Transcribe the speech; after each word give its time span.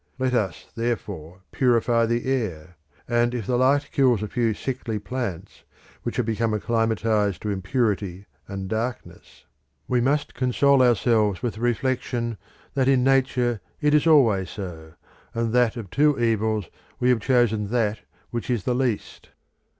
Let 0.17 0.33
us 0.33 0.65
therefore 0.73 1.43
purify 1.51 2.07
the 2.07 2.25
air, 2.25 2.75
and 3.07 3.35
if 3.35 3.45
the 3.45 3.55
light 3.55 3.91
kills 3.91 4.23
a 4.23 4.27
few 4.27 4.55
sickly 4.55 4.97
plants 4.97 5.63
which 6.01 6.17
have 6.17 6.25
become 6.25 6.55
acclimatised 6.55 7.39
to 7.43 7.51
impurity 7.51 8.25
and 8.47 8.67
darkness, 8.67 9.45
we 9.87 10.01
must 10.01 10.33
console 10.33 10.81
ourselves 10.81 11.43
with 11.43 11.53
the 11.53 11.61
reflection 11.61 12.39
that 12.73 12.87
in 12.87 13.03
Nature 13.03 13.61
it 13.79 13.93
is 13.93 14.07
always 14.07 14.49
so, 14.49 14.93
and 15.35 15.53
that 15.53 15.77
of 15.77 15.91
two 15.91 16.19
evils 16.19 16.65
we 16.99 17.09
have 17.09 17.19
chosen 17.21 17.67
that 17.69 17.99
which 18.31 18.49
is 18.49 18.63
the 18.63 18.73
least. 18.73 19.29